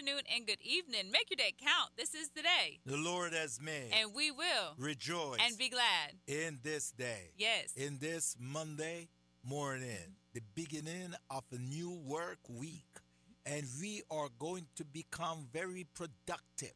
Afternoon, 0.00 0.22
and 0.34 0.46
good 0.46 0.60
evening. 0.62 1.10
Make 1.10 1.30
your 1.30 1.36
day 1.36 1.52
count. 1.60 1.90
This 1.96 2.14
is 2.14 2.30
the 2.30 2.42
day. 2.42 2.78
The 2.86 2.96
Lord 2.96 3.32
has 3.32 3.60
made. 3.60 3.90
And 3.92 4.14
we 4.14 4.30
will 4.30 4.74
rejoice 4.78 5.38
and 5.44 5.58
be 5.58 5.68
glad 5.68 6.14
in 6.26 6.58
this 6.62 6.90
day. 6.90 7.32
Yes. 7.36 7.74
In 7.76 7.98
this 7.98 8.36
Monday 8.38 9.08
morning, 9.44 10.16
the 10.32 10.40
beginning 10.54 11.14
of 11.30 11.44
a 11.52 11.58
new 11.58 11.90
work 11.90 12.38
week. 12.48 12.86
And 13.44 13.64
we 13.80 14.02
are 14.10 14.28
going 14.38 14.66
to 14.76 14.84
become 14.84 15.48
very 15.52 15.86
productive. 15.94 16.74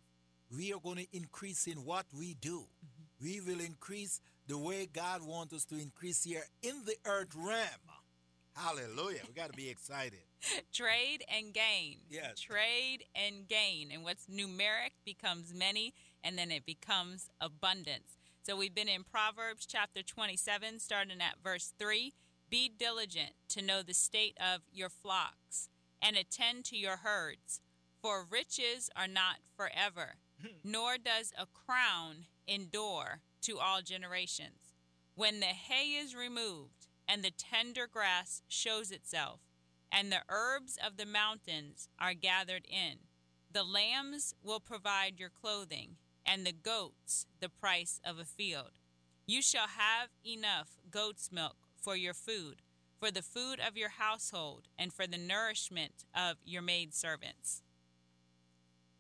We 0.55 0.73
are 0.73 0.81
going 0.81 0.97
to 0.97 1.17
increase 1.17 1.67
in 1.67 1.85
what 1.85 2.07
we 2.17 2.35
do. 2.35 2.59
Mm-hmm. 2.59 3.25
We 3.25 3.41
will 3.41 3.61
increase 3.61 4.21
the 4.49 4.59
way 4.59 4.87
God 4.93 5.23
wants 5.23 5.55
us 5.55 5.65
to 5.67 5.79
increase 5.79 6.25
here 6.25 6.45
in 6.63 6.83
the 6.85 6.97
earth 7.07 7.35
realm. 7.35 7.85
Hallelujah. 8.55 9.21
We 9.27 9.35
got 9.35 9.51
to 9.51 9.57
be 9.57 9.69
excited. 9.71 10.21
Trade 10.73 11.25
and 11.29 11.53
gain. 11.53 11.99
Yes. 12.09 12.41
Trade 12.41 13.05
and 13.15 13.49
gain. 13.49 13.91
And 13.93 14.05
what's 14.05 14.27
numeric 14.27 14.93
becomes 15.05 15.53
many, 15.55 15.95
and 16.23 16.39
then 16.39 16.51
it 16.51 16.67
becomes 16.67 17.29
abundance. 17.41 18.19
So 18.43 18.57
we've 18.57 18.75
been 18.75 18.89
in 18.89 19.05
Proverbs 19.05 19.67
chapter 19.67 20.03
27, 20.03 20.79
starting 20.81 21.21
at 21.21 21.43
verse 21.43 21.73
3. 21.79 22.13
Be 22.51 22.69
diligent 22.69 23.33
to 23.49 23.63
know 23.63 23.83
the 23.83 23.95
state 23.95 24.37
of 24.39 24.61
your 24.71 24.91
flocks 24.91 25.69
and 26.03 26.17
attend 26.17 26.65
to 26.67 26.77
your 26.77 26.99
herds, 26.99 27.63
for 28.03 28.27
riches 28.29 28.91
are 28.95 29.09
not 29.09 29.37
forever, 29.57 30.17
hmm. 30.41 30.49
nor 30.63 30.99
does 30.99 31.33
a 31.39 31.47
crown 31.47 32.27
endure 32.47 33.21
to 33.43 33.59
all 33.59 33.81
generations. 33.81 34.75
When 35.15 35.41
the 35.41 35.47
hay 35.47 35.93
is 35.93 36.15
removed, 36.15 36.89
and 37.09 37.23
the 37.23 37.31
tender 37.31 37.87
grass 37.87 38.43
shows 38.49 38.91
itself, 38.91 39.41
and 39.95 40.11
the 40.11 40.23
herbs 40.29 40.77
of 40.85 40.97
the 40.97 41.07
mountains 41.07 41.89
are 42.01 42.15
gathered 42.15 42.67
in. 42.69 42.99
The 43.51 43.63
lambs 43.63 44.35
will 44.43 44.59
provide 44.59 45.21
your 45.21 45.31
clothing, 45.31 45.97
and 46.27 46.45
the 46.45 46.53
goats 46.53 47.27
the 47.41 47.49
price 47.49 48.01
of 48.05 48.19
a 48.19 48.25
field. 48.25 48.73
You 49.27 49.41
shall 49.41 49.69
have 49.69 50.09
enough 50.27 50.71
goat's 50.91 51.31
milk 51.31 51.57
for 51.81 51.95
your 51.97 52.15
food, 52.15 52.63
for 52.99 53.13
the 53.13 53.23
food 53.23 53.61
of 53.61 53.77
your 53.77 53.91
household, 53.91 54.65
and 54.77 54.93
for 54.93 55.07
the 55.07 55.19
nourishment 55.19 56.05
of 56.15 56.39
your 56.45 56.63
maidservants. 56.63 57.63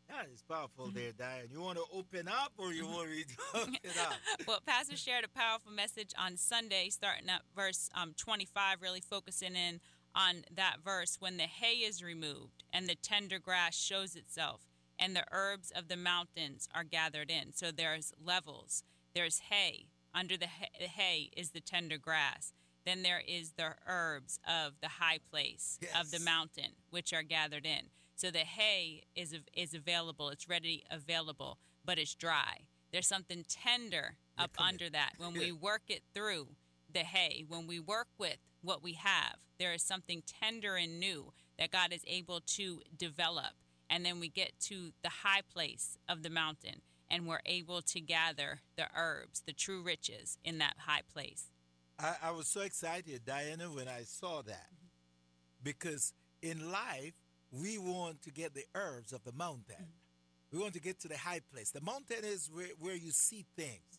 That 0.08 0.28
is 0.32 0.42
powerful 0.42 0.90
there, 0.94 1.12
Diane. 1.12 1.48
You 1.50 1.60
want 1.60 1.78
to 1.78 1.84
open 1.92 2.28
up 2.28 2.52
or 2.58 2.72
you 2.72 2.86
want 2.86 3.10
me 3.10 3.24
to 3.24 3.58
open 3.58 3.76
up? 4.00 4.12
well, 4.46 4.60
Pastor 4.64 4.96
shared 4.96 5.24
a 5.24 5.28
powerful 5.28 5.72
message 5.72 6.10
on 6.16 6.36
Sunday, 6.36 6.90
starting 6.90 7.28
at 7.28 7.40
verse 7.56 7.88
um, 7.94 8.12
25, 8.16 8.82
really 8.82 9.00
focusing 9.00 9.56
in 9.56 9.80
on 10.14 10.44
that 10.54 10.76
verse 10.84 11.16
when 11.18 11.36
the 11.36 11.44
hay 11.44 11.76
is 11.76 12.02
removed 12.02 12.64
and 12.72 12.88
the 12.88 12.94
tender 12.94 13.38
grass 13.38 13.76
shows 13.76 14.14
itself 14.14 14.62
and 14.98 15.14
the 15.14 15.24
herbs 15.32 15.72
of 15.74 15.88
the 15.88 15.96
mountains 15.96 16.68
are 16.74 16.84
gathered 16.84 17.30
in. 17.30 17.52
So 17.52 17.70
there's 17.70 18.12
levels. 18.22 18.84
There's 19.14 19.40
hay. 19.50 19.86
Under 20.14 20.36
the 20.36 20.46
hay 20.46 21.30
is 21.36 21.50
the 21.50 21.60
tender 21.60 21.98
grass. 21.98 22.52
Then 22.86 23.02
there 23.02 23.22
is 23.26 23.52
the 23.52 23.74
herbs 23.86 24.38
of 24.46 24.74
the 24.80 24.88
high 25.00 25.18
place 25.30 25.78
yes. 25.80 25.90
of 26.00 26.10
the 26.10 26.20
mountain, 26.20 26.72
which 26.90 27.12
are 27.12 27.22
gathered 27.22 27.66
in. 27.66 27.90
So 28.14 28.30
the 28.30 28.38
hay 28.40 29.04
is 29.16 29.34
is 29.52 29.74
available. 29.74 30.28
It's 30.28 30.48
ready 30.48 30.84
available, 30.90 31.58
but 31.84 31.98
it's 31.98 32.14
dry. 32.14 32.66
There's 32.92 33.08
something 33.08 33.44
tender 33.48 34.16
up 34.39 34.52
under 34.58 34.89
that. 34.90 35.14
When 35.18 35.33
we 35.33 35.50
work 35.50 35.83
it 35.89 36.02
through 36.14 36.48
the 36.92 37.00
hay, 37.00 37.44
when 37.48 37.66
we 37.66 37.80
work 37.80 38.06
with 38.18 38.36
what 38.64 38.83
we 38.83 38.95
have, 38.95 39.36
there 39.58 39.73
is 39.73 39.83
something 39.83 40.23
tender 40.27 40.77
and 40.77 40.98
new 40.98 41.33
that 41.58 41.70
God 41.70 41.92
is 41.92 42.02
able 42.07 42.41
to 42.41 42.80
develop. 42.97 43.52
And 43.91 44.05
then 44.05 44.19
we 44.19 44.29
get 44.29 44.58
to 44.63 44.92
the 45.02 45.11
high 45.23 45.42
place 45.52 45.98
of 46.08 46.23
the 46.23 46.30
mountain 46.30 46.80
and 47.11 47.27
we're 47.27 47.41
able 47.47 47.83
to 47.83 48.01
gather 48.01 48.61
the 48.77 48.86
herbs, 48.97 49.42
the 49.47 49.52
true 49.52 49.83
riches 49.83 50.39
in 50.45 50.58
that 50.58 50.75
high 50.79 51.02
place. 51.13 51.47
I, 51.98 52.14
I 52.25 52.30
was 52.33 52.48
so 52.48 52.63
excited, 52.63 53.25
Diana, 53.25 53.70
when 53.70 53.86
I 53.86 54.02
saw 54.02 54.42
that. 54.42 54.67
Mm-hmm. 54.67 55.63
Because 55.63 56.13
in 56.42 56.73
life, 56.73 57.14
we 57.52 57.79
want 57.79 58.23
to 58.23 58.31
get 58.31 58.55
the 58.55 58.64
herbs 58.75 59.13
of 59.13 59.23
the 59.23 59.33
mountain. 59.33 59.77
Mm-hmm. 59.77 60.57
We 60.57 60.58
want 60.61 60.75
to 60.75 60.81
get 60.81 61.01
to 61.01 61.08
the 61.08 61.17
high 61.17 61.41
place. 61.52 61.70
The 61.70 61.81
mountain 61.81 62.25
is 62.25 62.51
where, 62.52 62.67
where 62.79 62.96
you 62.96 63.11
see 63.11 63.45
things. 63.57 63.98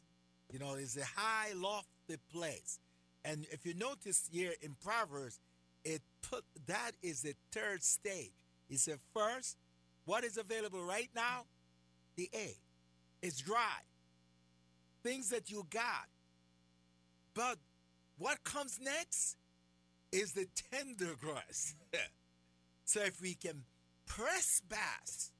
You 0.52 0.59
know, 0.59 0.76
it's 0.76 0.97
a 0.97 1.06
high, 1.06 1.53
lofty 1.56 2.18
place. 2.32 2.80
And 3.25 3.47
if 3.52 3.66
you 3.66 3.74
notice 3.74 4.30
here 4.31 4.53
in 4.62 4.75
Proverbs, 4.84 5.40
it 5.84 6.02
put 6.22 6.44
that 6.68 6.91
is 7.02 7.24
the 7.24 7.34
third 7.52 7.84
stage. 7.84 8.31
He 8.69 8.78
said, 8.78 9.00
first, 9.13 9.58
what 10.06 10.24
is 10.24 10.38
available 10.38 10.84
right 10.84 11.09
now? 11.16 11.46
The 12.16 12.30
A. 12.34 12.56
It's 13.24 13.41
dry. 13.41 13.81
Things 15.03 15.30
that 15.30 15.50
you 15.50 15.66
got. 15.72 16.08
But 17.34 17.58
what 18.19 18.44
comes 18.44 18.80
next 18.81 19.38
is 20.12 20.34
the 20.34 20.47
tender 20.72 21.16
grass. 21.19 21.75
So 22.88 23.02
if 23.02 23.19
we 23.19 23.34
can 23.34 23.64
press 24.06 24.62
past 24.69 25.31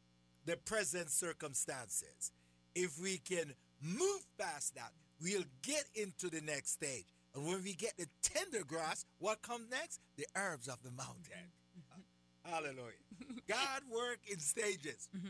the 0.47 0.57
present 0.57 1.12
circumstances, 1.12 2.31
if 2.74 3.00
we 3.00 3.19
can 3.19 3.53
move 3.84 4.25
past 4.40 4.74
that, 4.74 4.91
we'll 5.22 5.44
get 5.62 5.84
into 5.94 6.31
the 6.31 6.41
next 6.41 6.72
stage. 6.72 7.06
And 7.35 7.46
when 7.46 7.63
we 7.63 7.73
get 7.73 7.97
the 7.97 8.07
tender 8.22 8.63
grass, 8.66 9.06
what 9.19 9.41
comes 9.41 9.69
next? 9.69 10.00
The 10.18 10.25
herbs 10.35 10.68
of 10.68 10.81
the 10.84 10.91
mountain. 10.91 11.51
Mm-hmm. 11.78 12.01
Hallelujah. 12.51 13.41
God 13.47 13.81
work 13.91 14.19
in 14.31 14.40
stages. 14.40 15.09
Mm-hmm. 15.16 15.28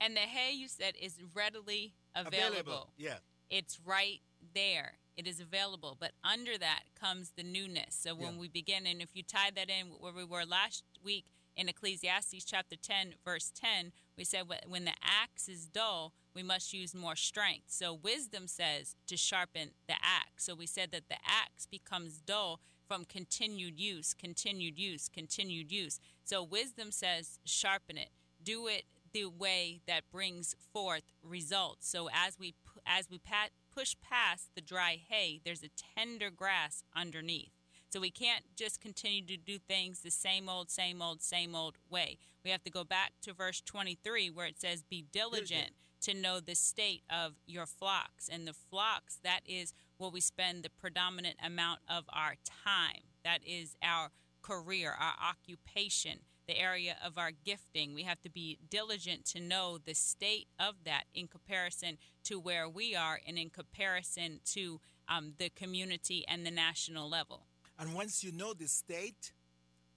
And 0.00 0.16
the 0.16 0.20
hay 0.20 0.54
you 0.54 0.68
said 0.68 0.94
is 1.00 1.18
readily 1.34 1.94
available. 2.14 2.36
available. 2.36 2.88
Yeah. 2.96 3.16
It's 3.50 3.78
right 3.84 4.20
there. 4.54 4.94
It 5.16 5.26
is 5.26 5.38
available. 5.38 5.96
But 6.00 6.12
under 6.24 6.56
that 6.58 6.82
comes 6.98 7.32
the 7.36 7.42
newness. 7.42 7.94
So 7.94 8.14
when 8.14 8.34
yeah. 8.34 8.40
we 8.40 8.48
begin, 8.48 8.86
and 8.86 9.02
if 9.02 9.10
you 9.14 9.22
tie 9.22 9.50
that 9.54 9.68
in 9.68 9.86
where 10.00 10.12
we 10.12 10.24
were 10.24 10.44
last 10.44 10.82
week, 11.04 11.26
in 11.56 11.68
Ecclesiastes 11.68 12.44
chapter 12.44 12.76
10, 12.76 13.14
verse 13.24 13.52
10, 13.54 13.92
we 14.16 14.24
said 14.24 14.42
when 14.66 14.84
the 14.84 14.94
axe 15.02 15.48
is 15.48 15.66
dull, 15.66 16.12
we 16.34 16.42
must 16.42 16.72
use 16.72 16.94
more 16.94 17.16
strength. 17.16 17.66
So 17.68 17.94
wisdom 17.94 18.46
says 18.46 18.96
to 19.06 19.16
sharpen 19.16 19.70
the 19.86 19.94
axe. 19.94 20.44
So 20.44 20.54
we 20.54 20.66
said 20.66 20.90
that 20.92 21.08
the 21.08 21.16
axe 21.26 21.66
becomes 21.66 22.20
dull 22.20 22.60
from 22.86 23.04
continued 23.04 23.78
use, 23.78 24.14
continued 24.14 24.78
use, 24.78 25.08
continued 25.08 25.70
use. 25.70 26.00
So 26.24 26.42
wisdom 26.42 26.90
says 26.90 27.38
sharpen 27.44 27.96
it. 27.96 28.10
Do 28.42 28.66
it 28.66 28.84
the 29.12 29.26
way 29.26 29.80
that 29.86 30.10
brings 30.10 30.56
forth 30.72 31.04
results. 31.22 31.88
So 31.88 32.08
as 32.12 32.38
we 32.38 32.54
as 32.84 33.08
we 33.08 33.18
pat, 33.18 33.50
push 33.72 33.94
past 34.02 34.50
the 34.54 34.60
dry 34.60 35.00
hay, 35.08 35.40
there's 35.44 35.62
a 35.62 35.70
tender 35.96 36.30
grass 36.30 36.82
underneath. 36.94 37.52
So 37.88 38.00
we 38.00 38.10
can't 38.10 38.44
just 38.56 38.80
continue 38.80 39.24
to 39.26 39.36
do 39.36 39.58
things 39.58 40.00
the 40.00 40.10
same 40.10 40.48
old, 40.48 40.68
same 40.68 41.00
old, 41.00 41.22
same 41.22 41.54
old 41.54 41.76
way. 41.88 42.18
We 42.44 42.50
have 42.50 42.64
to 42.64 42.70
go 42.70 42.82
back 42.82 43.12
to 43.22 43.32
verse 43.32 43.62
23 43.64 44.30
where 44.30 44.46
it 44.46 44.60
says, 44.60 44.82
Be 44.82 45.06
diligent 45.12 45.70
to 46.04 46.14
know 46.14 46.40
the 46.40 46.54
state 46.54 47.02
of 47.10 47.34
your 47.46 47.66
flocks. 47.66 48.28
And 48.30 48.46
the 48.46 48.52
flocks, 48.52 49.18
that 49.22 49.40
is 49.46 49.72
what 49.98 50.12
we 50.12 50.20
spend 50.20 50.62
the 50.62 50.70
predominant 50.70 51.36
amount 51.44 51.80
of 51.88 52.04
our 52.12 52.34
time. 52.64 53.02
That 53.24 53.40
is 53.46 53.76
our 53.82 54.10
career, 54.42 54.94
our 54.98 55.14
occupation, 55.30 56.20
the 56.46 56.58
area 56.58 56.96
of 57.04 57.16
our 57.16 57.30
gifting. 57.30 57.94
We 57.94 58.02
have 58.02 58.20
to 58.22 58.30
be 58.30 58.58
diligent 58.68 59.24
to 59.26 59.40
know 59.40 59.78
the 59.78 59.94
state 59.94 60.48
of 60.60 60.74
that 60.84 61.04
in 61.14 61.26
comparison 61.26 61.96
to 62.24 62.38
where 62.38 62.68
we 62.68 62.94
are 62.94 63.20
and 63.26 63.38
in 63.38 63.50
comparison 63.50 64.40
to 64.52 64.80
um, 65.08 65.32
the 65.38 65.48
community 65.50 66.24
and 66.28 66.44
the 66.44 66.50
national 66.50 67.08
level. 67.08 67.46
And 67.78 67.94
once 67.94 68.22
you 68.22 68.32
know 68.32 68.52
the 68.52 68.68
state 68.68 69.32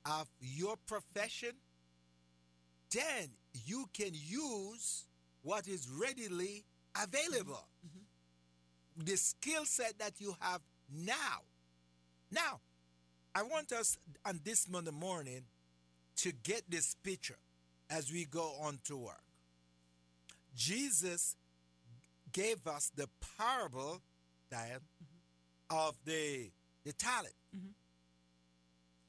of 0.05 0.27
your 0.39 0.77
profession, 0.87 1.51
then 2.91 3.29
you 3.65 3.87
can 3.93 4.11
use 4.13 5.06
what 5.47 5.65
is 5.65 5.87
readily 5.89 6.65
available. 7.01 7.65
Mm-hmm. 7.85 9.05
The 9.05 9.15
skill 9.15 9.63
set 9.63 9.97
that 9.99 10.19
you 10.19 10.35
have 10.41 10.59
now. 10.93 11.39
Now, 12.29 12.59
I 13.33 13.43
want 13.43 13.71
us 13.71 13.97
on 14.25 14.41
this 14.43 14.67
Monday 14.69 14.91
morning 14.91 15.43
to 16.17 16.33
get 16.43 16.63
this 16.69 16.95
picture 17.01 17.37
as 17.89 18.11
we 18.11 18.25
go 18.25 18.55
on 18.61 18.79
to 18.87 18.97
work. 18.97 19.23
Jesus 20.53 21.37
gave 22.33 22.67
us 22.67 22.91
the 22.93 23.07
parable, 23.37 24.01
Diane, 24.51 24.81
mm-hmm. 25.01 25.87
of 25.87 25.95
the 26.03 26.49
the 26.83 26.91
talent. 26.91 27.35
Mhm. 27.55 27.73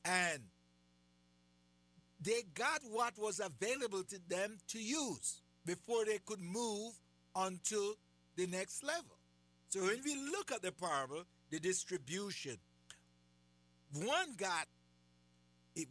And 0.04 0.42
they 2.20 2.42
got 2.54 2.82
what 2.90 3.18
was 3.18 3.40
available 3.40 4.04
to 4.04 4.20
them 4.28 4.58
to 4.68 4.78
use 4.78 5.40
before 5.68 6.06
they 6.06 6.18
could 6.24 6.40
move 6.40 6.94
on 7.34 7.60
to 7.62 7.94
the 8.36 8.46
next 8.46 8.82
level. 8.82 9.18
So 9.68 9.80
when 9.82 10.00
we 10.02 10.16
look 10.32 10.50
at 10.50 10.62
the 10.62 10.72
parable, 10.72 11.24
the 11.50 11.60
distribution, 11.60 12.56
one 13.92 14.34
got 14.38 14.66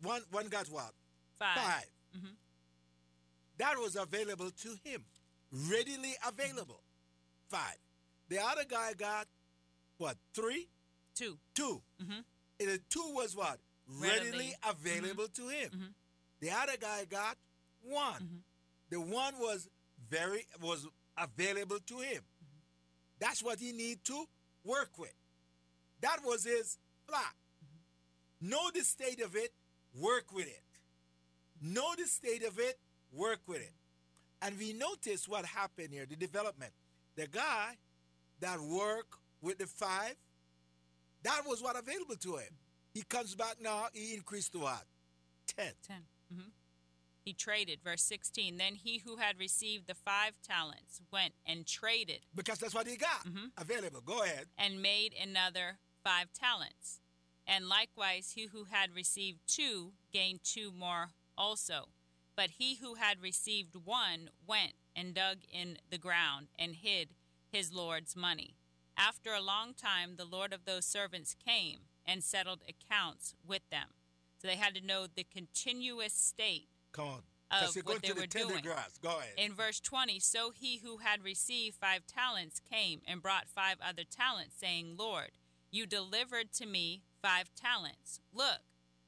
one 0.01 0.23
one 0.31 0.47
got 0.47 0.67
what? 0.69 0.93
Five. 1.37 1.57
5 1.57 1.85
Mhm. 2.17 2.35
That 3.59 3.77
was 3.77 3.95
available 3.95 4.49
to 4.51 4.69
him, 4.83 5.05
readily 5.51 6.15
available. 6.25 6.81
Five. 7.49 7.77
The 8.29 8.39
other 8.39 8.65
guy 8.65 8.93
got 8.93 9.27
what? 9.97 10.17
Three? 10.33 10.67
Two. 11.13 11.37
2 11.53 11.83
Mhm. 12.01 12.23
And 12.59 12.69
the 12.69 12.79
two 12.89 13.07
was 13.13 13.35
what? 13.35 13.59
Readily, 13.87 14.25
Readily. 14.25 14.55
available 14.63 15.27
to 15.29 15.47
him. 15.49 15.69
Mhm. 15.71 15.93
The 16.39 16.49
other 16.51 16.77
guy 16.77 17.05
got 17.05 17.37
one. 17.81 18.43
The 18.89 18.99
one 18.99 19.33
was 19.39 19.67
very 20.09 20.45
was 20.61 20.87
available 21.17 21.79
to 21.87 21.97
him. 21.99 22.21
That's 23.19 23.43
what 23.43 23.59
he 23.59 23.71
need 23.71 24.03
to 24.05 24.25
work 24.63 24.91
with. 24.97 25.13
That 26.01 26.17
was 26.23 26.43
his 26.43 26.77
flock. 27.07 27.35
Know 28.39 28.69
the 28.73 28.81
state 28.81 29.21
of 29.21 29.35
it, 29.35 29.51
work 29.99 30.31
with 30.31 30.45
it. 30.47 30.61
Know 31.61 31.95
the 31.97 32.05
state 32.05 32.43
of 32.43 32.59
it, 32.59 32.77
work 33.11 33.39
with 33.47 33.61
it. 33.61 33.73
And 34.41 34.57
we 34.59 34.73
notice 34.73 35.27
what 35.27 35.45
happened 35.45 35.89
here, 35.91 36.05
the 36.07 36.15
development. 36.15 36.71
The 37.15 37.27
guy 37.27 37.77
that 38.39 38.59
worked 38.61 39.15
with 39.41 39.57
the 39.57 39.65
five, 39.65 40.13
that 41.23 41.41
was 41.47 41.63
what 41.63 41.75
available 41.75 42.15
to 42.17 42.35
him. 42.35 42.53
He 42.93 43.01
comes 43.01 43.33
back 43.33 43.55
now, 43.59 43.87
he 43.93 44.13
increased 44.13 44.51
to 44.53 44.59
what? 44.59 44.83
Ten. 45.47 45.71
10. 45.87 45.97
hmm 46.33 46.41
He 47.27 47.33
traded, 47.33 47.79
verse 47.83 48.03
16. 48.03 48.55
Then 48.55 48.75
he 48.75 48.99
who 48.99 49.17
had 49.17 49.37
received 49.37 49.87
the 49.87 49.93
five 49.93 50.35
talents 50.41 51.01
went 51.11 51.33
and 51.45 51.67
traded 51.67 52.21
Because 52.33 52.57
that's 52.57 52.73
what 52.73 52.87
he 52.87 52.95
got 52.95 53.25
mm-hmm. 53.25 53.47
available. 53.57 53.99
Go 53.99 54.23
ahead. 54.23 54.45
and 54.57 54.81
made 54.81 55.13
another 55.21 55.79
five 56.01 56.31
talents. 56.31 57.01
And 57.45 57.67
likewise, 57.67 58.31
he 58.35 58.45
who 58.45 58.63
had 58.71 58.95
received 58.95 59.39
two 59.45 59.91
gained 60.13 60.39
two 60.45 60.71
more 60.71 61.09
also. 61.37 61.89
But 62.37 62.51
he 62.51 62.75
who 62.75 62.95
had 62.95 63.21
received 63.21 63.75
one 63.75 64.29
went 64.47 64.75
and 64.95 65.13
dug 65.13 65.39
in 65.51 65.79
the 65.89 65.97
ground 65.97 66.47
and 66.57 66.75
hid 66.75 67.09
his 67.51 67.73
Lord's 67.73 68.15
money. 68.15 68.55
After 68.95 69.33
a 69.33 69.41
long 69.41 69.73
time, 69.73 70.15
the 70.15 70.23
Lord 70.23 70.53
of 70.53 70.63
those 70.63 70.85
servants 70.85 71.35
came 71.45 71.79
and 72.05 72.23
settled 72.23 72.61
accounts 72.69 73.35
with 73.45 73.69
them. 73.69 73.89
So 74.41 74.47
they 74.47 74.55
had 74.55 74.75
to 74.75 74.85
know 74.85 75.07
the 75.13 75.25
continuous 75.25 76.13
state 76.13 76.69
Come 76.97 77.07
on. 77.07 77.21
Of 77.49 77.75
what 77.85 78.01
they 78.01 78.09
to 78.09 78.13
were 78.15 78.25
doing. 78.25 78.61
Go 79.01 79.09
ahead. 79.09 79.31
In 79.37 79.53
verse 79.53 79.79
20, 79.79 80.19
so 80.19 80.51
he 80.51 80.79
who 80.79 80.97
had 80.97 81.23
received 81.23 81.77
five 81.77 82.05
talents 82.05 82.59
came 82.59 83.01
and 83.07 83.21
brought 83.21 83.47
five 83.47 83.77
other 83.81 84.03
talents, 84.03 84.55
saying, 84.59 84.95
Lord, 84.97 85.29
you 85.71 85.85
delivered 85.85 86.51
to 86.53 86.65
me 86.65 87.03
five 87.21 87.51
talents. 87.55 88.19
Look, 88.33 88.61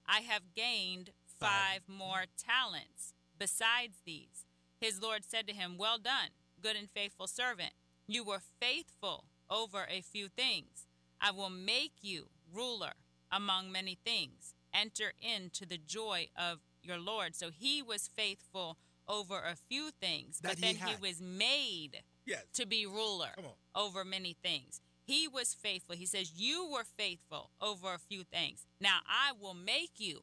I 0.07 0.19
have 0.21 0.53
gained 0.56 1.09
Five. 1.38 1.50
five 1.50 1.81
more 1.88 2.25
talents 2.38 3.13
besides 3.38 3.97
these. 4.06 4.45
His 4.80 5.01
Lord 5.01 5.25
said 5.25 5.47
to 5.47 5.53
him, 5.53 5.75
Well 5.77 5.97
done, 5.97 6.30
good 6.62 6.77
and 6.77 6.89
faithful 6.89 7.27
servant. 7.27 7.74
You 8.07 8.24
were 8.24 8.41
faithful 8.62 9.25
over 9.50 9.86
a 9.89 10.01
few 10.01 10.30
things. 10.30 10.86
I 11.19 11.31
will 11.31 11.50
make 11.50 11.95
you 12.01 12.27
ruler 12.53 12.94
among 13.31 13.71
many 13.71 13.97
things. 14.01 14.53
Enter 14.74 15.13
into 15.21 15.65
the 15.65 15.77
joy 15.77 16.27
of 16.38 16.59
your 16.84 16.98
Lord. 16.98 17.36
So 17.36 17.50
he 17.52 17.81
was 17.81 18.08
faithful 18.08 18.78
over 19.08 19.38
a 19.40 19.56
few 19.56 19.90
things, 20.00 20.40
That 20.40 20.50
but 20.54 20.62
then 20.62 20.76
he 20.76 20.81
had. 20.92 21.02
was 21.02 21.20
made 21.22 22.04
yes. 22.26 22.44
to 22.54 22.66
be 22.68 22.86
ruler 22.86 23.31
over 23.76 24.06
many 24.06 24.34
things. 24.44 24.81
He 25.04 25.28
was 25.28 25.56
faithful. 25.56 25.96
He 25.96 26.06
says, 26.06 26.34
You 26.36 26.70
were 26.72 26.84
faithful 26.84 27.50
over 27.60 27.94
a 27.94 27.98
few 28.00 28.24
things. 28.24 28.66
Now 28.80 29.00
I 29.08 29.31
will 29.40 29.56
make 29.56 29.94
you 29.98 30.22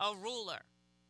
a 0.00 0.12
ruler 0.16 0.62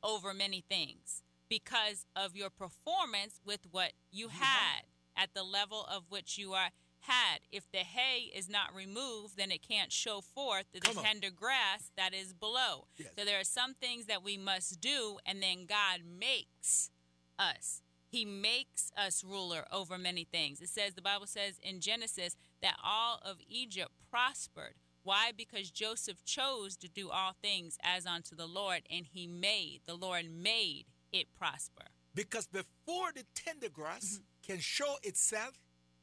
over 0.03 0.35
many 0.35 0.63
things 0.69 1.23
because 1.49 2.05
of 2.15 2.37
your 2.37 2.51
performance 2.51 3.41
with 3.45 3.61
what 3.71 3.93
you 4.13 4.29
had 4.29 4.83
at 5.17 5.33
the 5.35 5.43
level 5.43 5.87
of 5.91 6.05
which 6.11 6.37
you 6.37 6.53
are 6.53 6.69
had. 7.07 7.41
If 7.53 7.71
the 7.71 7.79
hay 7.79 8.31
is 8.35 8.49
not 8.49 8.75
removed, 8.75 9.37
then 9.37 9.51
it 9.51 9.67
can't 9.67 9.93
show 9.93 10.21
forth 10.21 10.67
the 10.73 10.81
Come 10.81 10.99
on. 10.99 11.05
tender 11.05 11.31
grass 11.31 11.91
that 11.97 12.15
is 12.15 12.33
below. 12.33 12.87
Yes. 12.97 13.09
So 13.19 13.25
there 13.25 13.41
are 13.41 13.45
some 13.45 13.75
things 13.75 14.07
that 14.07 14.23
we 14.25 14.37
must 14.37 14.81
do, 14.81 15.19
and 15.27 15.43
then 15.43 15.67
God 15.67 16.01
makes 16.19 16.91
us. 17.39 17.83
He 18.09 18.25
makes 18.25 18.93
us 18.97 19.25
ruler 19.25 19.65
over 19.73 19.99
many 19.99 20.25
things. 20.25 20.61
It 20.61 20.69
says, 20.69 20.95
the 20.95 21.03
Bible 21.03 21.27
says 21.27 21.59
in 21.63 21.81
Genesis 21.81 22.37
that 22.63 22.77
all 22.85 23.19
of 23.25 23.39
Egypt 23.49 23.91
prospered. 24.11 24.75
Why? 25.03 25.33
Because 25.37 25.71
Joseph 25.71 26.25
chose 26.25 26.77
to 26.79 26.89
do 26.89 27.11
all 27.11 27.33
things 27.43 27.77
as 27.83 28.07
unto 28.07 28.35
the 28.37 28.47
Lord, 28.47 28.83
and 28.91 29.05
he 29.13 29.27
made, 29.27 29.81
the 29.87 29.97
Lord 29.97 30.27
made 30.31 30.85
it 31.13 31.27
prosper. 31.37 31.87
Because 32.15 32.47
before 32.47 33.11
the 33.15 33.25
tender 33.35 33.69
grass 33.69 34.21
Mm-hmm. 34.21 34.53
can 34.53 34.61
show 34.61 34.97
itself, 35.03 35.59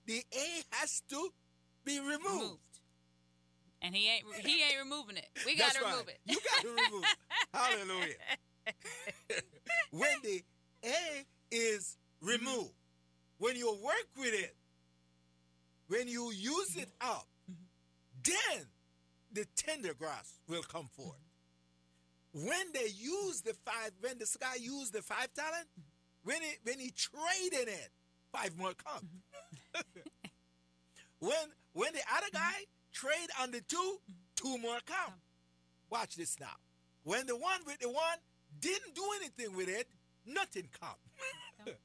the 0.05 0.23
A 0.33 0.63
has 0.71 1.01
to 1.09 1.29
be 1.83 1.99
removed. 1.99 2.23
Removed. 2.25 2.57
And 3.81 3.95
he 3.95 4.09
ain't 4.09 4.23
he 4.45 4.63
ain't 4.63 4.83
removing 4.83 5.17
it. 5.17 5.27
We 5.45 5.55
gotta 5.55 5.79
right. 5.83 5.91
remove 5.91 6.07
it. 6.07 6.19
You 6.25 6.35
got 6.35 6.61
to 6.61 6.67
remove 6.67 7.03
it. 7.03 7.17
Hallelujah. 7.53 8.15
when 9.91 10.11
the 10.23 10.43
A 10.85 11.25
is 11.51 11.97
removed, 12.21 12.73
when 13.39 13.55
you 13.55 13.75
work 13.83 14.07
with 14.17 14.33
it, 14.33 14.55
when 15.87 16.07
you 16.07 16.31
use 16.31 16.75
it 16.75 16.89
up, 17.01 17.27
then 18.23 18.67
the 19.33 19.45
tender 19.55 19.93
grass 19.93 20.39
will 20.47 20.63
come 20.63 20.87
forth. 20.95 21.17
When 22.33 22.71
they 22.73 22.87
use 22.95 23.41
the 23.41 23.53
five, 23.65 23.91
when 23.99 24.17
this 24.19 24.37
guy 24.37 24.55
used 24.59 24.93
the 24.93 25.01
five 25.01 25.33
talent, 25.33 25.67
when 26.23 26.41
he 26.41 26.53
when 26.63 26.79
he 26.79 26.91
traded 26.91 27.67
it, 27.67 27.89
five 28.31 28.57
more 28.57 28.73
come. 28.73 29.20
when 31.19 31.35
when 31.73 31.93
the 31.93 32.01
other 32.15 32.27
guy 32.33 32.65
trade 32.91 33.29
on 33.41 33.51
the 33.51 33.61
two, 33.61 33.97
two 34.35 34.57
more 34.57 34.79
come. 34.85 35.13
Watch 35.89 36.15
this 36.15 36.39
now. 36.39 36.55
When 37.03 37.25
the 37.27 37.35
one 37.35 37.61
with 37.65 37.79
the 37.79 37.89
one 37.89 38.17
didn't 38.59 38.95
do 38.95 39.03
anything 39.17 39.55
with 39.55 39.69
it, 39.69 39.87
nothing 40.25 40.67
come. 40.79 41.73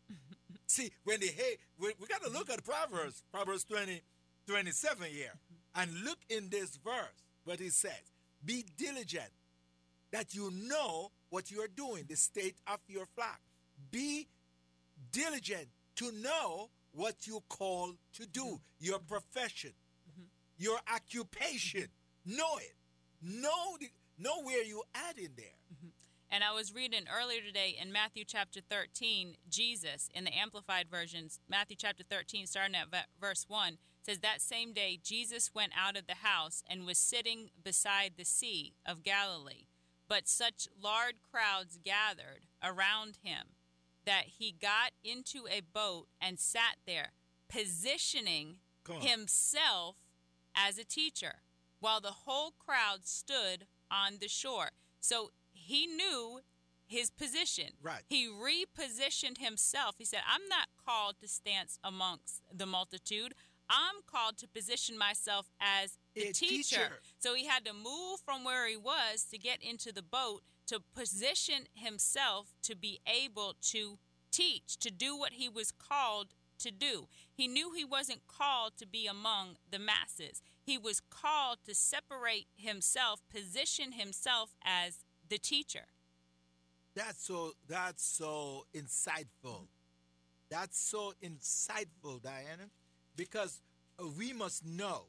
See, 0.66 0.90
when 1.04 1.20
the 1.20 1.26
hey, 1.26 1.56
we, 1.78 1.92
we 2.00 2.06
got 2.06 2.22
to 2.22 2.30
look 2.30 2.50
at 2.50 2.64
Proverbs, 2.64 3.22
Proverbs 3.32 3.64
20, 3.64 4.02
27 4.46 5.08
here, 5.10 5.32
and 5.74 5.92
look 6.04 6.18
in 6.28 6.48
this 6.50 6.76
verse 6.76 7.22
what 7.44 7.60
it 7.60 7.72
says. 7.72 8.12
Be 8.44 8.64
diligent 8.76 9.30
that 10.12 10.34
you 10.34 10.50
know 10.50 11.10
what 11.30 11.50
you 11.50 11.60
are 11.60 11.68
doing, 11.68 12.04
the 12.08 12.16
state 12.16 12.56
of 12.66 12.78
your 12.88 13.06
flock. 13.06 13.40
Be 13.90 14.28
diligent 15.12 15.68
to 15.96 16.12
know 16.12 16.70
what 16.96 17.26
you 17.26 17.42
call 17.48 17.92
to 18.14 18.26
do, 18.26 18.44
mm-hmm. 18.44 18.56
your 18.80 18.98
profession, 18.98 19.72
mm-hmm. 20.10 20.24
your 20.56 20.78
occupation. 20.92 21.82
Mm-hmm. 21.82 22.36
Know 22.36 22.56
it. 22.58 22.74
Know 23.22 23.76
the, 23.78 23.88
know 24.18 24.42
where 24.42 24.64
you 24.64 24.82
at 24.94 25.18
in 25.18 25.30
there. 25.36 25.46
And 26.28 26.42
I 26.42 26.52
was 26.52 26.74
reading 26.74 27.04
earlier 27.08 27.40
today 27.40 27.76
in 27.80 27.92
Matthew 27.92 28.24
chapter 28.26 28.60
13, 28.68 29.36
Jesus, 29.48 30.10
in 30.12 30.24
the 30.24 30.36
Amplified 30.36 30.86
Versions, 30.90 31.38
Matthew 31.48 31.76
chapter 31.78 32.02
13, 32.02 32.46
starting 32.46 32.74
at 32.74 32.88
verse 33.20 33.44
1, 33.46 33.78
says, 34.02 34.18
That 34.18 34.40
same 34.40 34.72
day 34.72 34.98
Jesus 35.02 35.52
went 35.54 35.72
out 35.78 35.96
of 35.96 36.08
the 36.08 36.26
house 36.26 36.64
and 36.68 36.84
was 36.84 36.98
sitting 36.98 37.50
beside 37.62 38.12
the 38.16 38.24
Sea 38.24 38.74
of 38.84 39.04
Galilee. 39.04 39.66
But 40.08 40.28
such 40.28 40.68
large 40.82 41.16
crowds 41.30 41.78
gathered 41.82 42.46
around 42.62 43.18
him 43.22 43.55
that 44.06 44.24
he 44.38 44.52
got 44.52 44.92
into 45.04 45.46
a 45.50 45.60
boat 45.60 46.06
and 46.20 46.38
sat 46.38 46.76
there, 46.86 47.12
positioning 47.48 48.58
himself 49.00 49.96
as 50.54 50.78
a 50.78 50.84
teacher, 50.84 51.34
while 51.80 52.00
the 52.00 52.12
whole 52.24 52.52
crowd 52.52 53.04
stood 53.04 53.66
on 53.90 54.18
the 54.20 54.28
shore. 54.28 54.70
So 55.00 55.30
he 55.52 55.86
knew 55.86 56.40
his 56.86 57.10
position. 57.10 57.70
Right. 57.82 58.02
He 58.08 58.28
repositioned 58.28 59.38
himself. 59.38 59.96
He 59.98 60.04
said, 60.04 60.20
I'm 60.26 60.48
not 60.48 60.68
called 60.84 61.16
to 61.20 61.28
stance 61.28 61.78
amongst 61.82 62.42
the 62.52 62.66
multitude. 62.66 63.34
I'm 63.68 64.02
called 64.08 64.38
to 64.38 64.48
position 64.48 64.96
myself 64.96 65.50
as 65.60 65.98
the 66.16 66.32
teacher. 66.32 66.76
teacher. 66.76 66.88
So 67.18 67.34
he 67.34 67.46
had 67.46 67.64
to 67.64 67.72
move 67.72 68.20
from 68.24 68.44
where 68.44 68.68
he 68.68 68.76
was 68.76 69.24
to 69.30 69.38
get 69.38 69.62
into 69.62 69.92
the 69.92 70.02
boat 70.02 70.42
to 70.66 70.80
position 70.94 71.66
himself 71.74 72.54
to 72.62 72.74
be 72.74 73.00
able 73.06 73.54
to 73.70 73.98
teach, 74.32 74.76
to 74.78 74.90
do 74.90 75.16
what 75.16 75.34
he 75.34 75.48
was 75.48 75.70
called 75.72 76.34
to 76.58 76.70
do. 76.70 77.06
He 77.32 77.46
knew 77.46 77.72
he 77.72 77.84
wasn't 77.84 78.26
called 78.26 78.72
to 78.78 78.86
be 78.86 79.06
among 79.06 79.56
the 79.70 79.78
masses. 79.78 80.42
he 80.62 80.76
was 80.76 81.00
called 81.00 81.58
to 81.64 81.74
separate 81.74 82.48
himself, 82.56 83.22
position 83.30 83.92
himself 83.92 84.54
as 84.64 85.04
the 85.28 85.38
teacher. 85.38 85.86
That's 86.96 87.22
so 87.24 87.52
that's 87.68 88.04
so 88.04 88.66
insightful. 88.74 89.68
That's 90.50 90.78
so 90.78 91.12
insightful, 91.22 92.22
Diana, 92.22 92.70
because 93.14 93.60
we 94.16 94.32
must 94.32 94.64
know. 94.64 95.04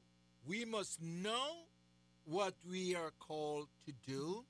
We 0.47 0.63
must 0.63 1.01
know 1.01 1.65
what 2.23 2.53
we 2.69 2.95
are 2.95 3.11
called 3.19 3.67
to 3.85 3.93
do, 4.05 4.45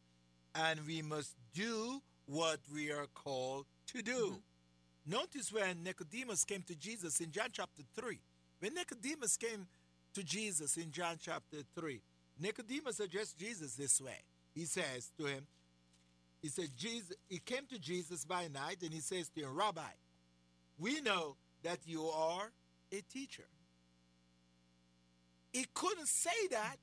and 0.53 0.79
we 0.85 1.01
must 1.01 1.35
do 1.53 2.01
what 2.25 2.59
we 2.73 2.91
are 2.91 3.07
called 3.15 3.65
to 3.93 4.01
do. 4.01 4.11
Mm-hmm. 4.11 5.11
Notice 5.11 5.51
when 5.51 5.83
Nicodemus 5.83 6.43
came 6.43 6.61
to 6.63 6.75
Jesus 6.75 7.19
in 7.19 7.31
John 7.31 7.47
chapter 7.51 7.81
3. 7.95 8.19
When 8.59 8.73
Nicodemus 8.73 9.37
came 9.37 9.67
to 10.13 10.23
Jesus 10.23 10.77
in 10.77 10.91
John 10.91 11.17
chapter 11.21 11.57
3, 11.75 12.01
Nicodemus 12.39 12.99
addressed 12.99 13.37
Jesus 13.37 13.75
this 13.75 14.01
way. 14.01 14.19
He 14.53 14.65
says 14.65 15.11
to 15.17 15.25
him, 15.25 15.47
He 16.41 16.49
said, 16.49 16.69
Jesus, 16.77 17.13
he 17.29 17.39
came 17.39 17.65
to 17.69 17.79
Jesus 17.79 18.25
by 18.25 18.47
night 18.47 18.77
and 18.81 18.91
he 18.91 18.99
says 18.99 19.29
to 19.29 19.41
him, 19.41 19.55
Rabbi, 19.55 19.81
we 20.77 21.01
know 21.01 21.37
that 21.63 21.79
you 21.85 22.05
are 22.07 22.51
a 22.91 23.01
teacher. 23.01 23.45
He 25.57 25.65
couldn't 25.73 26.07
say 26.07 26.47
that 26.51 26.75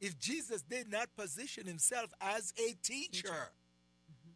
if 0.00 0.18
Jesus 0.18 0.62
did 0.62 0.90
not 0.90 1.14
position 1.14 1.66
himself 1.66 2.10
as 2.22 2.54
a 2.56 2.72
teacher. 2.82 3.10
teacher. 3.10 3.50
Mm-hmm. 4.10 4.30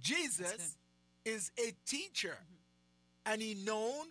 Jesus 0.00 0.76
is 1.24 1.52
a 1.56 1.72
teacher 1.86 2.36
mm-hmm. 2.36 3.32
and 3.32 3.40
he 3.40 3.54
known 3.54 4.06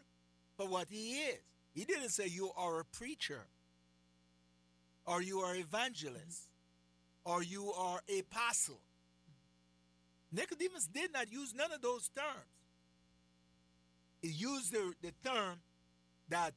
for 0.55 0.65
what 0.65 0.87
he 0.89 1.15
is. 1.23 1.39
He 1.73 1.83
didn't 1.83 2.09
say 2.09 2.27
you 2.27 2.51
are 2.55 2.79
a 2.79 2.85
preacher 2.85 3.41
or 5.05 5.21
you 5.21 5.39
are 5.39 5.53
evangelist 5.53 6.47
mm-hmm. 7.27 7.33
or 7.33 7.43
you 7.43 7.73
are 7.73 7.99
apostle. 8.17 8.79
Nicodemus 10.31 10.87
did 10.87 11.11
not 11.11 11.29
use 11.29 11.53
none 11.53 11.73
of 11.73 11.81
those 11.81 12.09
terms. 12.15 12.47
He 14.21 14.29
used 14.29 14.71
the, 14.71 14.93
the 15.01 15.11
term 15.21 15.59
that 16.29 16.53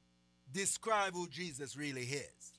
describe 0.53 1.13
who 1.15 1.29
Jesus 1.29 1.77
really 1.77 2.03
is. 2.03 2.53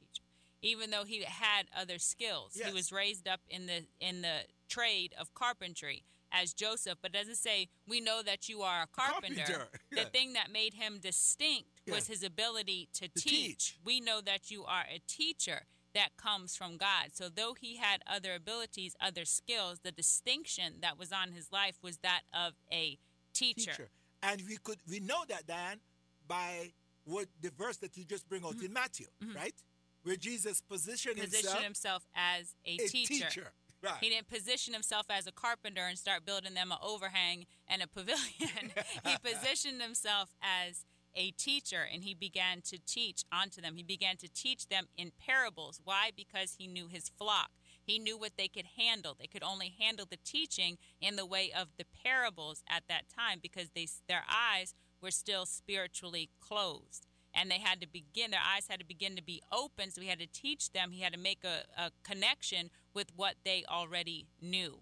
Even 0.62 0.90
though 0.90 1.04
he 1.04 1.24
had 1.24 1.68
other 1.78 2.00
skills, 2.00 2.54
yes. 2.56 2.68
he 2.68 2.74
was 2.74 2.92
raised 2.92 3.28
up 3.28 3.42
in 3.50 3.68
the 3.68 3.86
in 4.00 4.22
the 4.22 4.40
trade 4.68 5.14
of 5.20 5.34
carpentry 5.36 6.04
as 6.32 6.54
Joseph, 6.54 6.98
but 7.02 7.12
doesn't 7.12 7.36
say 7.36 7.70
we 7.88 8.02
know 8.02 8.22
that 8.24 8.50
you 8.50 8.62
are 8.62 8.84
a 8.84 8.88
carpenter. 8.88 9.44
carpenter. 9.44 9.68
Yeah. 9.92 10.04
The 10.04 10.10
thing 10.10 10.34
that 10.34 10.52
made 10.52 10.74
him 10.74 11.00
distinct 11.00 11.82
yeah. 11.86 11.94
was 11.94 12.08
his 12.08 12.24
ability 12.24 12.90
to, 12.94 13.08
to 13.08 13.14
teach. 13.14 13.32
teach. 13.32 13.78
We 13.86 14.00
know 14.00 14.22
that 14.22 14.50
you 14.50 14.66
are 14.66 14.84
a 14.92 15.00
teacher 15.08 15.62
that 15.94 16.18
comes 16.18 16.56
from 16.56 16.78
God. 16.78 17.12
So 17.14 17.30
though 17.30 17.54
he 17.54 17.78
had 17.78 18.02
other 18.06 18.36
abilities, 18.36 18.96
other 19.00 19.26
skills, 19.26 19.80
the 19.84 19.92
distinction 19.92 20.76
that 20.82 21.00
was 21.00 21.12
on 21.12 21.32
his 21.32 21.52
life 21.52 21.78
was 21.82 21.98
that 22.00 22.22
of 22.34 22.54
a 22.72 22.98
teacher. 23.34 23.72
teacher. 23.72 23.90
And 24.22 24.42
we 24.48 24.58
could 24.58 24.78
we 24.90 25.00
know 25.00 25.24
that 25.30 25.48
Dan 25.48 25.80
by 26.28 26.74
what 27.06 27.28
the 27.42 27.52
verse 27.58 27.78
that 27.78 27.96
you 27.98 28.04
just 28.04 28.28
bring 28.28 28.44
out 28.44 28.56
mm-hmm. 28.56 28.66
in 28.66 28.74
Matthew, 28.74 29.08
mm-hmm. 29.24 29.36
right? 29.36 29.56
Where 30.04 30.16
Jesus 30.16 30.62
positioned, 30.62 31.18
positioned 31.18 31.64
himself, 31.64 31.64
himself 31.64 32.04
as 32.16 32.56
a, 32.66 32.76
a 32.76 32.88
teacher. 32.88 33.26
teacher. 33.30 33.54
Right. 33.84 33.98
He 34.02 34.10
didn't 34.10 34.30
position 34.30 34.74
himself 34.74 35.06
as 35.10 35.28
a 35.28 35.32
carpenter 35.32 35.86
and 35.86 35.98
start 35.98 36.26
building 36.26 36.54
them 36.54 36.72
an 36.72 36.78
overhang 36.82 37.46
and 37.68 37.82
a 37.82 37.88
pavilion. 37.88 38.72
he 39.06 39.16
positioned 39.24 39.82
himself 39.82 40.36
as 40.42 40.86
a 41.16 41.32
teacher 41.32 41.88
and 41.92 42.04
he 42.04 42.14
began 42.14 42.62
to 42.62 42.78
teach 42.86 43.24
onto 43.32 43.62
them. 43.62 43.76
He 43.76 43.84
began 43.84 44.18
to 44.18 44.28
teach 44.28 44.68
them 44.68 44.88
in 44.98 45.12
parables. 45.18 45.80
Why? 45.84 46.12
Because 46.16 46.56
he 46.58 46.68
knew 46.68 46.88
his 46.88 47.10
flock. 47.10 47.52
He 47.84 48.00
knew 48.00 48.18
what 48.18 48.34
they 48.38 48.48
could 48.48 48.66
handle. 48.78 49.16
They 49.18 49.28
could 49.28 49.44
only 49.44 49.74
handle 49.80 50.08
the 50.10 50.18
teaching 50.26 50.78
in 51.00 51.16
the 51.16 51.26
way 51.26 51.52
of 51.56 51.70
the 51.78 51.86
parables 52.04 52.64
at 52.68 52.84
that 52.90 53.04
time 53.16 53.40
because 53.42 53.70
they, 53.76 53.88
their 54.08 54.24
eyes 54.28 54.74
were 55.06 55.12
still 55.12 55.46
spiritually 55.46 56.32
closed. 56.42 57.06
And 57.32 57.52
they 57.52 57.60
had 57.60 57.80
to 57.82 57.88
begin, 57.88 58.32
their 58.32 58.40
eyes 58.40 58.66
had 58.68 58.80
to 58.80 58.86
begin 58.86 59.16
to 59.16 59.22
be 59.22 59.42
open. 59.52 59.92
So 59.92 60.02
he 60.02 60.08
had 60.08 60.20
to 60.20 60.26
teach 60.26 60.72
them, 60.72 60.92
he 60.92 61.02
had 61.02 61.14
to 61.14 61.20
make 61.20 61.44
a, 61.44 61.64
a 61.80 61.92
connection 62.04 62.72
with 62.94 63.12
what 63.16 63.36
they 63.46 63.64
already 63.70 64.26
knew, 64.42 64.80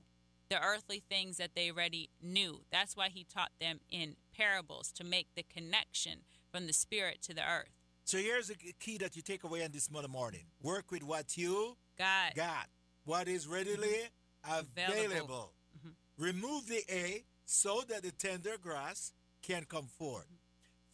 the 0.49 0.63
earthly 0.63 1.03
things 1.09 1.37
that 1.37 1.55
they 1.55 1.69
already 1.69 2.09
knew. 2.21 2.61
That's 2.71 2.95
why 2.95 3.09
he 3.09 3.25
taught 3.25 3.51
them 3.59 3.81
in 3.91 4.15
parables 4.35 4.93
to 4.93 5.03
make 5.03 5.27
the 5.35 5.43
connection 5.43 6.19
from 6.51 6.67
the 6.67 6.73
spirit 6.73 7.21
to 7.23 7.33
the 7.33 7.41
earth. 7.41 7.73
So 8.05 8.17
here's 8.17 8.49
a 8.49 8.55
key 8.55 8.97
that 8.99 9.15
you 9.17 9.21
take 9.21 9.43
away 9.43 9.63
on 9.65 9.71
this 9.71 9.91
Monday 9.91 10.09
morning 10.09 10.45
work 10.61 10.91
with 10.91 11.03
what 11.03 11.35
you 11.35 11.75
got. 11.97 12.35
got 12.35 12.67
what 13.03 13.27
is 13.27 13.47
readily 13.47 14.09
available. 14.45 15.05
available. 15.05 15.53
Mm-hmm. 15.77 16.23
Remove 16.23 16.67
the 16.67 16.81
A 16.89 17.23
so 17.45 17.81
that 17.89 18.03
the 18.03 18.11
tender 18.11 18.57
grass 18.61 19.11
can 19.43 19.65
come 19.65 19.88
forward. 20.00 20.25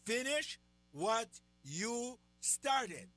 Finish 0.05 0.59
what 0.91 1.27
you 1.63 2.17
started. 2.41 3.07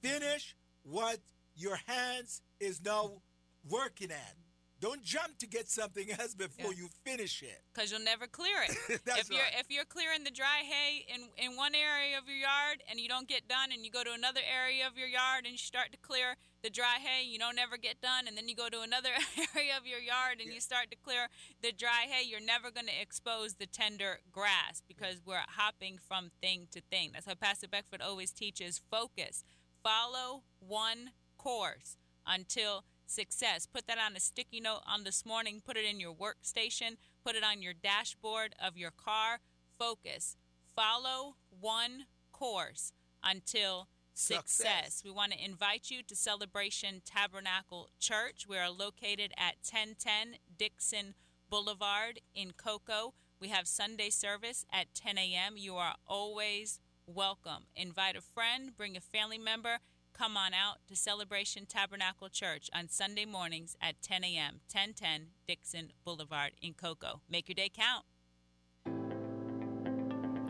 Finish 0.00 0.56
what 0.82 1.18
your 1.54 1.78
hands 1.86 2.40
is 2.58 2.80
now 2.82 3.20
working 3.68 4.10
at. 4.10 4.34
Don't 4.80 5.04
jump 5.04 5.36
to 5.38 5.46
get 5.46 5.68
something 5.68 6.10
else 6.18 6.34
before 6.34 6.72
yeah. 6.72 6.80
you 6.80 6.88
finish 7.04 7.42
it. 7.42 7.62
Because 7.72 7.90
you'll 7.90 8.00
never 8.00 8.26
clear 8.26 8.62
it. 8.64 8.70
if 8.88 9.30
you're 9.30 9.40
right. 9.40 9.60
if 9.60 9.66
you're 9.68 9.84
clearing 9.84 10.24
the 10.24 10.30
dry 10.30 10.64
hay 10.64 11.04
in, 11.12 11.28
in 11.36 11.56
one 11.56 11.74
area 11.74 12.16
of 12.16 12.26
your 12.26 12.38
yard 12.38 12.82
and 12.90 12.98
you 12.98 13.08
don't 13.08 13.28
get 13.28 13.46
done 13.46 13.70
and 13.72 13.84
you 13.84 13.90
go 13.90 14.02
to 14.02 14.12
another 14.12 14.40
area 14.40 14.86
of 14.86 14.96
your 14.96 15.08
yard 15.08 15.44
and 15.44 15.52
you 15.52 15.58
start 15.58 15.92
to 15.92 15.98
clear 15.98 16.36
the 16.62 16.70
dry 16.70 16.96
hay, 17.00 17.24
you 17.24 17.38
don't 17.38 17.58
ever 17.58 17.78
get 17.78 18.00
done, 18.02 18.28
and 18.28 18.36
then 18.36 18.46
you 18.48 18.54
go 18.54 18.68
to 18.68 18.82
another 18.82 19.08
area 19.56 19.76
of 19.78 19.86
your 19.86 19.98
yard 19.98 20.40
and 20.40 20.48
yeah. 20.48 20.54
you 20.54 20.60
start 20.60 20.90
to 20.90 20.96
clear 20.96 21.28
the 21.62 21.72
dry 21.72 22.04
hay, 22.08 22.26
you're 22.26 22.40
never 22.40 22.70
going 22.70 22.86
to 22.86 23.00
expose 23.00 23.54
the 23.54 23.66
tender 23.66 24.20
grass 24.30 24.82
because 24.86 25.16
we're 25.24 25.40
hopping 25.56 25.96
from 25.96 26.30
thing 26.42 26.68
to 26.72 26.80
thing. 26.90 27.10
That's 27.12 27.26
why 27.26 27.34
Pastor 27.34 27.68
Beckford 27.68 28.02
always 28.02 28.30
teaches 28.30 28.80
focus. 28.90 29.44
Follow 29.82 30.42
one 30.58 31.12
course 31.38 31.96
until 32.26 32.84
success. 33.10 33.66
Put 33.66 33.86
that 33.86 33.98
on 33.98 34.16
a 34.16 34.20
sticky 34.20 34.60
note 34.60 34.82
on 34.86 35.04
this 35.04 35.26
morning, 35.26 35.60
put 35.64 35.76
it 35.76 35.84
in 35.84 36.00
your 36.00 36.14
workstation, 36.14 36.96
put 37.24 37.34
it 37.34 37.44
on 37.44 37.62
your 37.62 37.74
dashboard 37.74 38.54
of 38.62 38.76
your 38.76 38.90
car. 38.90 39.40
Focus. 39.78 40.36
Follow 40.74 41.36
one 41.48 42.04
course 42.32 42.92
until 43.22 43.88
success. 44.14 44.56
success. 44.56 45.02
We 45.04 45.10
want 45.10 45.32
to 45.32 45.44
invite 45.44 45.90
you 45.90 46.02
to 46.02 46.14
Celebration 46.14 47.02
Tabernacle 47.04 47.88
Church. 47.98 48.46
We 48.48 48.58
are 48.58 48.70
located 48.70 49.32
at 49.36 49.56
1010 49.68 50.38
Dixon 50.58 51.14
Boulevard 51.48 52.20
in 52.34 52.52
Cocoa. 52.52 53.14
We 53.40 53.48
have 53.48 53.66
Sunday 53.66 54.10
service 54.10 54.64
at 54.72 54.94
10 54.94 55.18
a.m. 55.18 55.54
You 55.56 55.76
are 55.76 55.94
always 56.06 56.78
welcome. 57.06 57.64
Invite 57.74 58.16
a 58.16 58.20
friend, 58.20 58.76
bring 58.76 58.96
a 58.96 59.00
family 59.00 59.38
member 59.38 59.78
come 60.20 60.36
on 60.36 60.52
out 60.52 60.76
to 60.86 60.94
Celebration 60.94 61.64
Tabernacle 61.64 62.28
Church 62.28 62.68
on 62.74 62.90
Sunday 62.90 63.24
mornings 63.24 63.74
at 63.80 64.02
10 64.02 64.22
a.m., 64.22 64.60
1010 64.70 65.28
Dixon 65.48 65.92
Boulevard 66.04 66.52
in 66.60 66.74
Cocoa. 66.74 67.22
Make 67.30 67.48
your 67.48 67.54
day 67.54 67.70
count. 67.74 68.04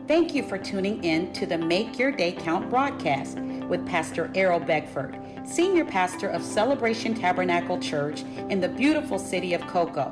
Thank 0.09 0.35
you 0.35 0.43
for 0.43 0.57
tuning 0.57 1.01
in 1.05 1.31
to 1.31 1.45
the 1.45 1.57
Make 1.57 1.97
Your 1.97 2.11
Day 2.11 2.33
Count 2.33 2.69
broadcast 2.69 3.39
with 3.39 3.87
Pastor 3.87 4.29
Errol 4.35 4.59
Beckford, 4.59 5.17
Senior 5.45 5.85
Pastor 5.85 6.27
of 6.27 6.43
Celebration 6.43 7.15
Tabernacle 7.15 7.79
Church 7.79 8.23
in 8.49 8.59
the 8.59 8.67
beautiful 8.67 9.17
city 9.17 9.53
of 9.53 9.65
Cocoa. 9.67 10.11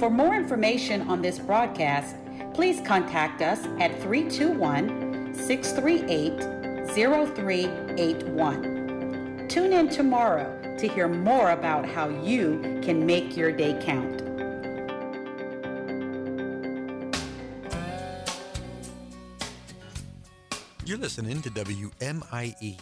For 0.00 0.10
more 0.10 0.34
information 0.34 1.02
on 1.02 1.22
this 1.22 1.38
broadcast, 1.38 2.16
please 2.52 2.80
contact 2.84 3.42
us 3.42 3.64
at 3.78 3.92
321 4.02 5.34
638 5.34 6.88
0381. 6.88 8.77
Tune 9.48 9.72
in 9.72 9.88
tomorrow 9.88 10.76
to 10.76 10.86
hear 10.86 11.08
more 11.08 11.52
about 11.52 11.88
how 11.88 12.10
you 12.10 12.60
can 12.82 13.06
make 13.06 13.34
your 13.34 13.50
day 13.50 13.80
count. 13.82 14.20
You're 20.84 20.98
listening 20.98 21.40
to 21.42 21.50
WMIE, 21.50 22.78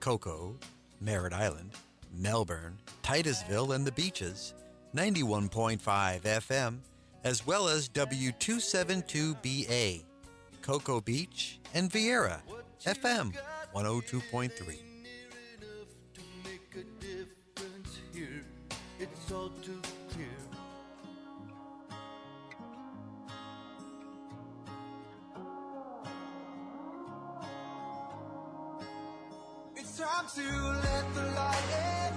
Cocoa, 0.00 0.56
Merritt 1.00 1.32
Island, 1.32 1.70
Melbourne, 2.12 2.78
Titusville, 3.02 3.72
and 3.72 3.86
the 3.86 3.92
Beaches, 3.92 4.54
91.5 4.96 5.78
FM, 6.22 6.78
as 7.22 7.46
well 7.46 7.68
as 7.68 7.88
W272BA, 7.90 10.02
Cocoa 10.62 11.00
Beach, 11.00 11.60
and 11.74 11.88
Viera, 11.90 12.40
FM 12.84 13.32
102.3. 13.72 14.87
it's. 19.28 20.48
It's 29.76 29.98
time 29.98 30.26
to 30.34 30.42
let 30.82 31.14
the 31.14 31.22
light 31.36 31.77